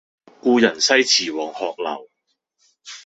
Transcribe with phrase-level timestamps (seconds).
[0.41, 2.09] 故人西辭黃鶴樓